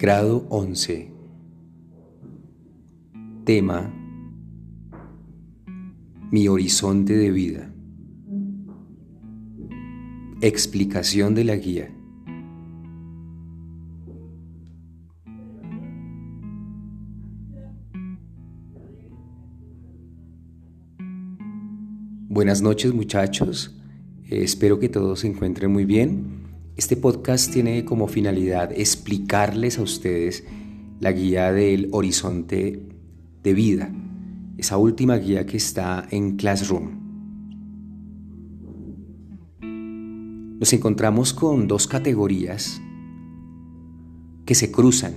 [0.00, 1.10] Grado 11.
[3.44, 3.92] Tema.
[6.30, 7.74] Mi horizonte de vida.
[10.40, 11.92] Explicación de la guía.
[22.28, 23.76] Buenas noches muchachos,
[24.26, 26.47] eh, espero que todos se encuentren muy bien.
[26.78, 30.44] Este podcast tiene como finalidad explicarles a ustedes
[31.00, 32.88] la guía del horizonte
[33.42, 33.92] de vida,
[34.58, 36.90] esa última guía que está en Classroom.
[40.60, 42.80] Nos encontramos con dos categorías
[44.46, 45.14] que se cruzan.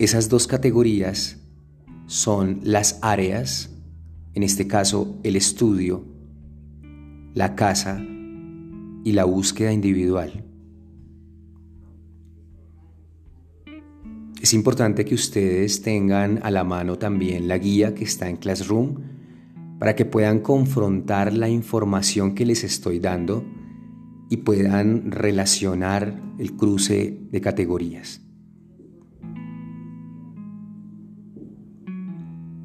[0.00, 1.40] Esas dos categorías
[2.06, 3.70] son las áreas,
[4.34, 6.04] en este caso el estudio,
[7.32, 8.04] la casa
[9.04, 10.44] y la búsqueda individual.
[14.40, 18.96] Es importante que ustedes tengan a la mano también la guía que está en Classroom
[19.78, 23.44] para que puedan confrontar la información que les estoy dando
[24.30, 28.22] y puedan relacionar el cruce de categorías.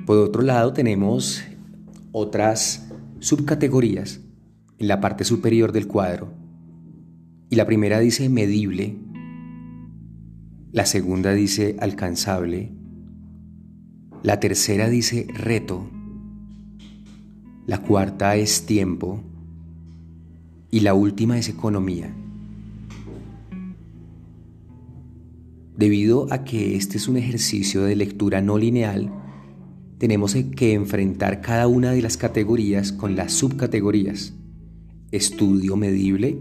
[0.06, 1.44] Por otro lado tenemos
[2.12, 4.22] otras subcategorías
[4.80, 6.34] en la parte superior del cuadro.
[7.50, 8.96] Y la primera dice medible,
[10.72, 12.72] la segunda dice alcanzable,
[14.24, 15.90] la tercera dice reto,
[17.66, 19.22] la cuarta es tiempo
[20.72, 22.14] y la última es economía.
[25.76, 29.12] Debido a que este es un ejercicio de lectura no lineal,
[29.98, 34.39] tenemos que enfrentar cada una de las categorías con las subcategorías
[35.12, 36.40] estudio medible,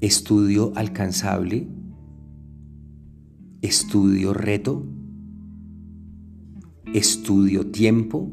[0.00, 1.66] estudio alcanzable,
[3.62, 4.86] estudio reto,
[6.92, 8.30] estudio tiempo,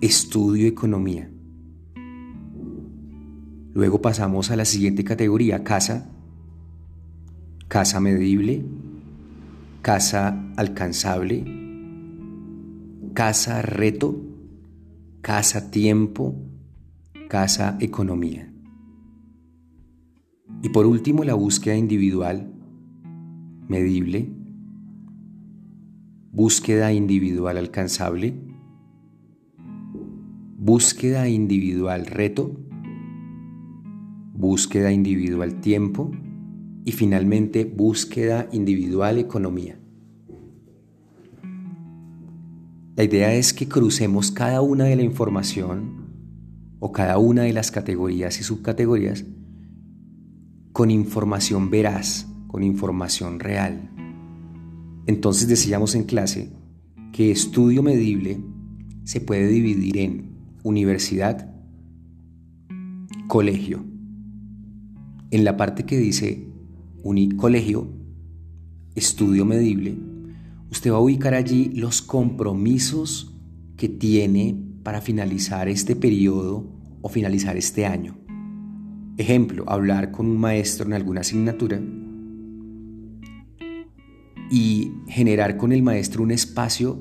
[0.00, 1.30] estudio economía.
[3.74, 6.08] Luego pasamos a la siguiente categoría, casa,
[7.68, 8.64] casa medible,
[9.82, 11.44] casa alcanzable,
[13.12, 14.35] casa reto,
[15.26, 16.36] casa tiempo,
[17.28, 18.48] casa economía.
[20.62, 22.54] Y por último, la búsqueda individual,
[23.66, 24.30] medible,
[26.30, 28.34] búsqueda individual alcanzable,
[30.58, 32.52] búsqueda individual reto,
[34.32, 36.12] búsqueda individual tiempo
[36.84, 39.76] y finalmente búsqueda individual economía.
[42.96, 46.06] La idea es que crucemos cada una de la información
[46.78, 49.24] o cada una de las categorías y subcategorías
[50.72, 53.90] con información veraz, con información real.
[55.06, 56.50] Entonces decíamos en clase
[57.12, 58.40] que estudio medible
[59.04, 60.30] se puede dividir en
[60.62, 61.54] universidad,
[63.28, 63.84] colegio.
[65.30, 66.48] En la parte que dice
[67.36, 67.88] colegio,
[68.94, 69.98] estudio medible,
[70.70, 73.34] usted va a ubicar allí los compromisos
[73.76, 76.66] que tiene para finalizar este periodo
[77.02, 78.16] o finalizar este año.
[79.16, 81.80] Ejemplo, hablar con un maestro en alguna asignatura
[84.50, 87.00] y generar con el maestro un espacio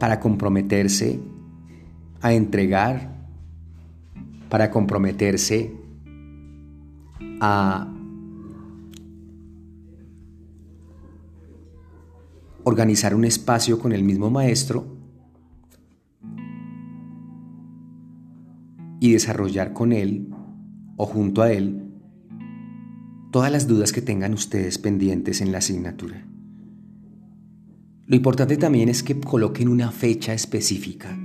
[0.00, 1.20] para comprometerse
[2.20, 3.28] a entregar,
[4.48, 5.72] para comprometerse
[7.40, 7.93] a
[12.64, 14.96] organizar un espacio con el mismo maestro
[19.00, 20.28] y desarrollar con él
[20.96, 21.82] o junto a él
[23.30, 26.26] todas las dudas que tengan ustedes pendientes en la asignatura.
[28.06, 31.18] Lo importante también es que coloquen una fecha específica.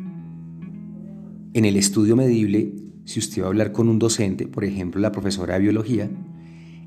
[1.53, 2.74] En el estudio medible,
[3.06, 6.09] si usted va a hablar con un docente, por ejemplo la profesora de biología,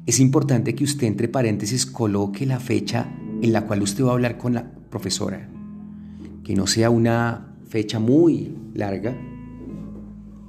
[0.04, 4.12] es importante que usted entre paréntesis coloque la fecha en la cual usted va a
[4.12, 5.48] hablar con la profesora.
[6.44, 9.16] Que no sea una fecha muy larga.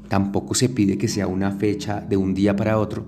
[0.07, 3.05] Tampoco se pide que sea una fecha de un día para otro,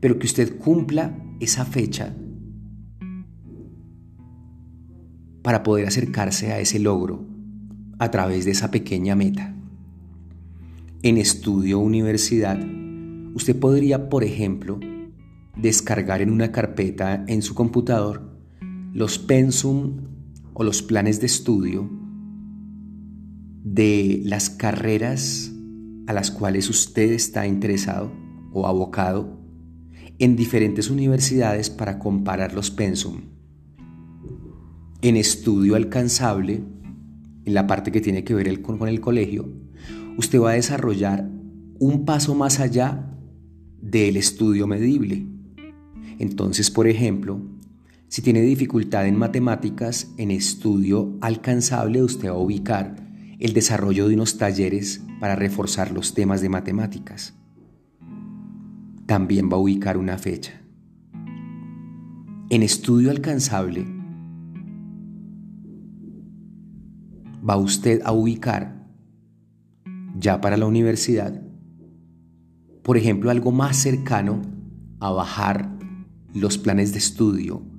[0.00, 2.14] pero que usted cumpla esa fecha
[5.42, 7.24] para poder acercarse a ese logro
[7.98, 9.54] a través de esa pequeña meta.
[11.02, 12.58] En estudio universidad,
[13.34, 14.78] usted podría, por ejemplo,
[15.56, 18.35] descargar en una carpeta en su computador
[18.96, 19.98] los pensum
[20.54, 21.86] o los planes de estudio
[23.62, 25.52] de las carreras
[26.06, 28.10] a las cuales usted está interesado
[28.54, 29.38] o abocado
[30.18, 33.20] en diferentes universidades para comparar los pensum.
[35.02, 36.64] En estudio alcanzable,
[37.44, 39.46] en la parte que tiene que ver con el colegio,
[40.16, 41.30] usted va a desarrollar
[41.78, 43.14] un paso más allá
[43.78, 45.26] del estudio medible.
[46.18, 47.55] Entonces, por ejemplo,
[48.16, 52.96] si tiene dificultad en matemáticas, en estudio alcanzable usted va a ubicar
[53.38, 57.34] el desarrollo de unos talleres para reforzar los temas de matemáticas.
[59.04, 60.62] También va a ubicar una fecha.
[62.48, 63.84] En estudio alcanzable
[67.46, 68.88] va usted a ubicar
[70.18, 71.42] ya para la universidad,
[72.82, 74.40] por ejemplo, algo más cercano
[75.00, 75.76] a bajar
[76.32, 77.75] los planes de estudio,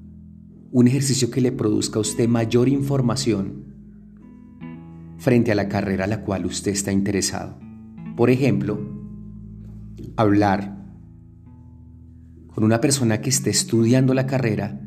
[0.71, 3.65] un ejercicio que le produzca a usted mayor información
[5.17, 7.59] frente a la carrera a la cual usted está interesado.
[8.15, 8.79] Por ejemplo,
[10.15, 10.77] hablar
[12.53, 14.81] con una persona que esté estudiando la carrera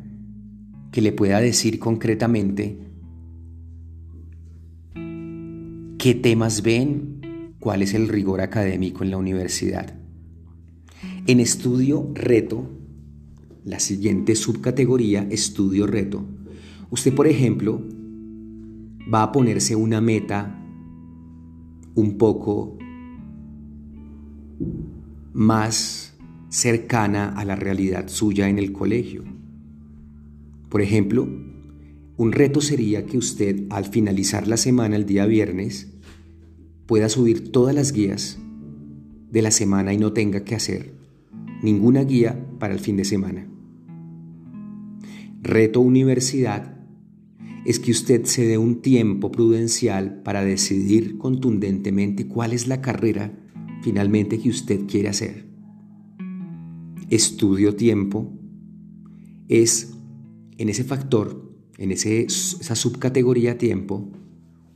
[0.91, 2.79] que le pueda decir concretamente
[5.97, 9.93] qué temas ven, cuál es el rigor académico en la universidad.
[11.27, 12.67] En estudio reto,
[13.63, 16.25] la siguiente subcategoría, estudio reto.
[16.89, 17.81] Usted, por ejemplo,
[19.13, 20.57] va a ponerse una meta
[21.95, 22.77] un poco
[25.33, 26.13] más
[26.49, 29.23] cercana a la realidad suya en el colegio.
[30.69, 31.27] Por ejemplo,
[32.17, 35.93] un reto sería que usted al finalizar la semana el día viernes
[36.85, 38.37] pueda subir todas las guías
[39.31, 40.93] de la semana y no tenga que hacer
[41.63, 43.50] ninguna guía para el fin de semana.
[45.43, 46.77] Reto universidad
[47.65, 53.33] es que usted se dé un tiempo prudencial para decidir contundentemente cuál es la carrera
[53.81, 55.47] finalmente que usted quiere hacer.
[57.09, 58.31] Estudio tiempo
[59.47, 59.93] es
[60.59, 64.11] en ese factor, en ese, esa subcategoría tiempo,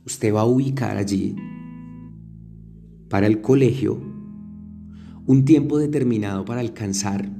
[0.04, 1.36] usted va a ubicar allí
[3.08, 4.00] para el colegio
[5.26, 7.30] un tiempo determinado para alcanzar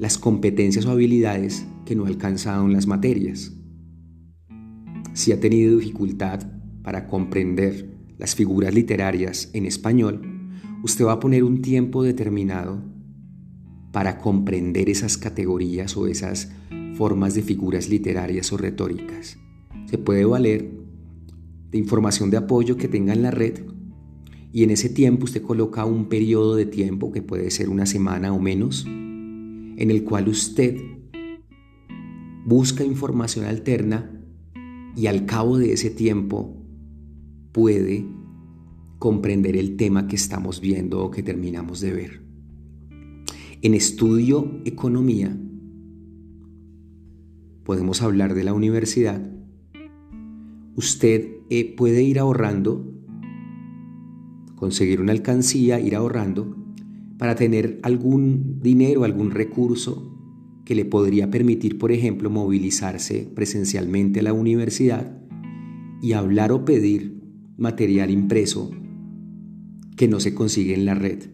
[0.00, 3.52] las competencias o habilidades que no ha alcanzado en las materias
[5.12, 6.40] si ha tenido dificultad
[6.82, 10.22] para comprender las figuras literarias en español,
[10.82, 12.82] usted va a poner un tiempo determinado
[13.92, 16.52] para comprender esas categorías o esas
[16.94, 19.36] formas de figuras literarias o retóricas.
[19.86, 20.70] Se puede valer
[21.70, 23.60] de información de apoyo que tenga en la red
[24.52, 28.32] y en ese tiempo usted coloca un periodo de tiempo que puede ser una semana
[28.32, 28.86] o menos
[29.80, 30.76] en el cual usted
[32.44, 34.22] busca información alterna
[34.94, 36.62] y al cabo de ese tiempo
[37.50, 38.06] puede
[38.98, 42.22] comprender el tema que estamos viendo o que terminamos de ver.
[43.62, 45.34] En estudio economía
[47.64, 49.32] podemos hablar de la universidad.
[50.76, 52.86] Usted eh, puede ir ahorrando,
[54.56, 56.59] conseguir una alcancía, ir ahorrando
[57.20, 60.10] para tener algún dinero, algún recurso
[60.64, 65.20] que le podría permitir, por ejemplo, movilizarse presencialmente a la universidad
[66.00, 67.20] y hablar o pedir
[67.58, 68.70] material impreso
[69.98, 71.24] que no se consigue en la red.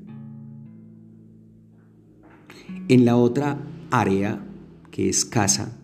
[2.89, 4.45] En la otra área,
[4.91, 5.81] que es casa,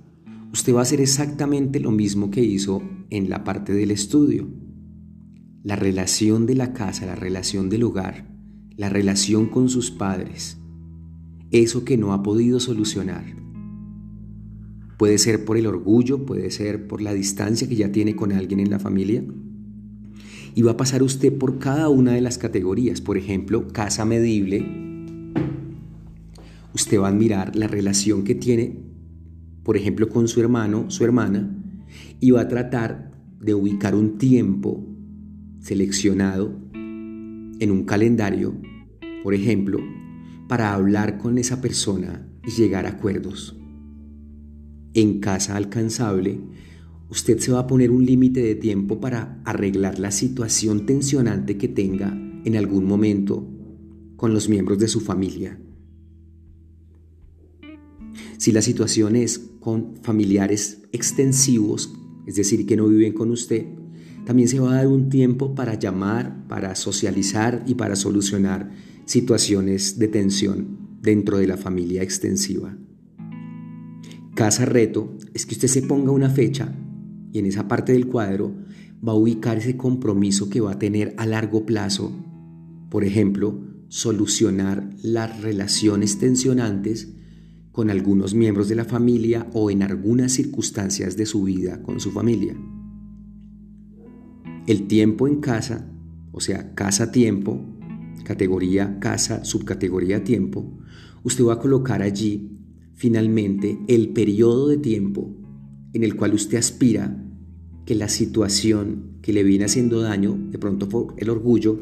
[0.53, 4.49] usted va a hacer exactamente lo mismo que hizo en la parte del estudio.
[5.63, 8.32] La relación de la casa, la relación del hogar,
[8.77, 10.59] la relación con sus padres,
[11.51, 13.43] eso que no ha podido solucionar,
[15.03, 18.61] Puede ser por el orgullo, puede ser por la distancia que ya tiene con alguien
[18.61, 19.25] en la familia.
[20.55, 23.01] Y va a pasar usted por cada una de las categorías.
[23.01, 24.65] Por ejemplo, casa medible.
[26.73, 28.79] Usted va a admirar la relación que tiene,
[29.65, 31.53] por ejemplo, con su hermano, su hermana,
[32.21, 33.11] y va a tratar
[33.41, 34.87] de ubicar un tiempo
[35.59, 36.55] seleccionado
[37.63, 38.61] en un calendario,
[39.23, 39.79] por ejemplo,
[40.49, 43.57] para hablar con esa persona y llegar a acuerdos
[44.95, 46.41] en casa alcanzable,
[47.09, 51.69] usted se va a poner un límite de tiempo para arreglar la situación tensionante que
[51.69, 52.13] tenga
[52.45, 53.49] en algún momento
[54.17, 55.57] con los miembros de su familia.
[58.39, 61.95] Si la situación es con familiares extensivos,
[62.27, 63.67] es decir, que no viven con usted,
[64.25, 68.71] también se va a dar un tiempo para llamar, para socializar y para solucionar
[69.05, 72.77] situaciones de tensión dentro de la familia extensiva.
[74.35, 76.73] Casa reto es que usted se ponga una fecha
[77.33, 78.55] y en esa parte del cuadro
[79.07, 82.13] va a ubicar ese compromiso que va a tener a largo plazo,
[82.89, 87.13] por ejemplo, solucionar las relaciones tensionantes
[87.73, 92.13] con algunos miembros de la familia o en algunas circunstancias de su vida con su
[92.13, 92.57] familia.
[94.67, 95.91] El tiempo en casa,
[96.31, 97.61] o sea, casa-tiempo,
[98.25, 100.79] categoría casa, subcategoría tiempo,
[101.25, 102.59] usted va a colocar allí
[102.95, 105.35] finalmente el periodo de tiempo
[105.93, 107.17] en el cual usted aspira
[107.85, 111.79] que la situación que le viene haciendo daño, de pronto por el orgullo,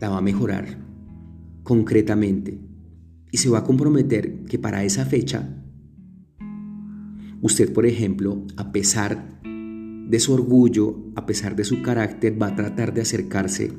[0.00, 0.84] la va a mejorar
[1.62, 2.60] concretamente.
[3.30, 5.64] Y se va a comprometer que para esa fecha,
[7.42, 9.35] usted, por ejemplo, a pesar
[10.08, 13.72] de su orgullo, a pesar de su carácter, va a tratar de acercarse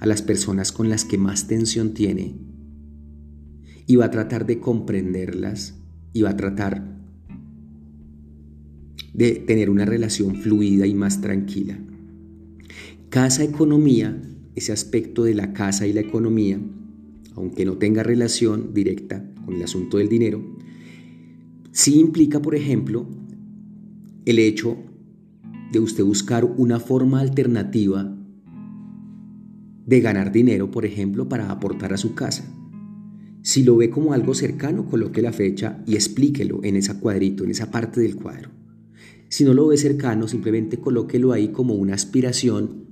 [0.00, 2.34] a las personas con las que más tensión tiene
[3.86, 5.74] y va a tratar de comprenderlas
[6.12, 6.96] y va a tratar
[9.12, 11.78] de tener una relación fluida y más tranquila.
[13.08, 14.20] Casa economía,
[14.54, 16.60] ese aspecto de la casa y la economía,
[17.34, 20.42] aunque no tenga relación directa con el asunto del dinero,
[21.72, 23.06] sí implica, por ejemplo,
[24.24, 24.76] el hecho
[25.72, 28.16] de usted buscar una forma alternativa
[29.84, 32.44] de ganar dinero, por ejemplo, para aportar a su casa.
[33.42, 37.50] Si lo ve como algo cercano, coloque la fecha y explíquelo en esa cuadrito, en
[37.50, 38.50] esa parte del cuadro.
[39.28, 42.86] Si no lo ve cercano, simplemente colóquelo ahí como una aspiración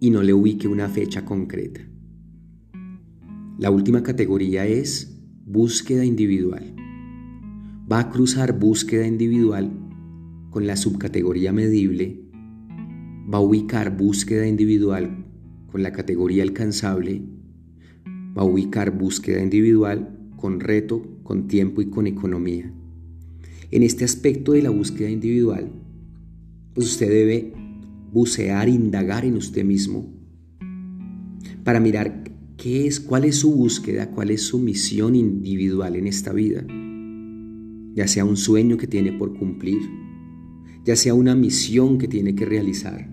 [0.00, 1.80] y no le ubique una fecha concreta.
[3.58, 6.74] La última categoría es búsqueda individual.
[7.90, 9.70] Va a cruzar búsqueda individual
[10.54, 12.20] con la subcategoría medible.
[13.28, 15.26] Va a ubicar búsqueda individual
[15.66, 17.22] con la categoría alcanzable.
[18.38, 22.72] Va a ubicar búsqueda individual con reto, con tiempo y con economía.
[23.72, 25.72] En este aspecto de la búsqueda individual,
[26.72, 27.52] pues usted debe
[28.12, 30.06] bucear, indagar en usted mismo
[31.64, 36.32] para mirar qué es, cuál es su búsqueda, cuál es su misión individual en esta
[36.32, 36.64] vida.
[37.96, 40.03] Ya sea un sueño que tiene por cumplir,
[40.84, 43.08] ya sea una misión que tiene que realizar.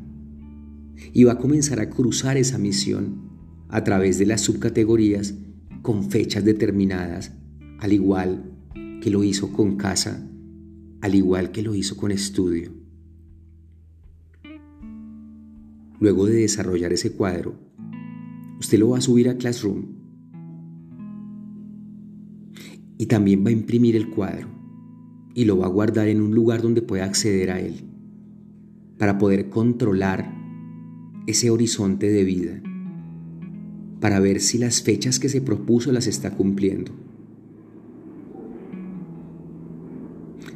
[1.14, 3.30] Y va a comenzar a cruzar esa misión
[3.70, 5.34] a través de las subcategorías
[5.82, 7.34] con fechas determinadas,
[7.80, 8.54] al igual
[9.02, 10.28] que lo hizo con casa
[11.02, 12.72] al igual que lo hizo con estudio.
[16.00, 17.56] Luego de desarrollar ese cuadro,
[18.60, 19.86] usted lo va a subir a Classroom
[22.98, 24.61] y también va a imprimir el cuadro
[25.34, 27.86] y lo va a guardar en un lugar donde pueda acceder a él
[28.98, 30.32] para poder controlar
[31.28, 32.62] ese horizonte de vida,
[34.00, 36.92] para ver si las fechas que se propuso las está cumpliendo.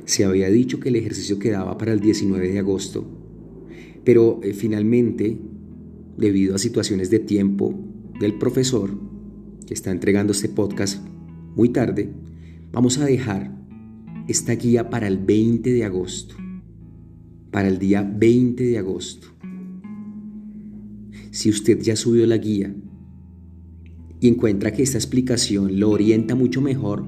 [0.05, 3.05] Se había dicho que el ejercicio quedaba para el 19 de agosto,
[4.03, 5.39] pero eh, finalmente,
[6.17, 7.73] debido a situaciones de tiempo
[8.19, 8.91] del profesor,
[9.65, 11.03] que está entregando este podcast
[11.55, 12.11] muy tarde,
[12.71, 13.64] vamos a dejar
[14.27, 16.35] esta guía para el 20 de agosto,
[17.51, 19.27] para el día 20 de agosto.
[21.31, 22.73] Si usted ya subió la guía
[24.19, 27.05] y encuentra que esta explicación lo orienta mucho mejor,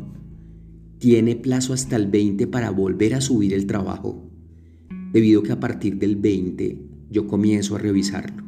[1.00, 4.30] tiene plazo hasta el 20 para volver a subir el trabajo,
[5.12, 8.44] debido que a partir del 20 yo comienzo a revisarlo.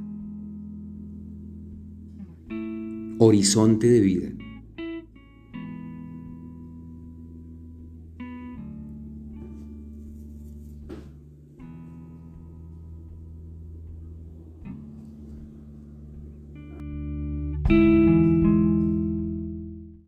[3.20, 4.39] Horizonte de vida.